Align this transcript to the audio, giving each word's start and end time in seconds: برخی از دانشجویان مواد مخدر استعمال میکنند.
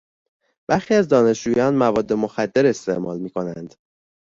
برخی 0.69 0.93
از 0.93 1.07
دانشجویان 1.07 1.75
مواد 1.75 2.13
مخدر 2.13 2.65
استعمال 2.65 3.19
میکنند. 3.19 3.75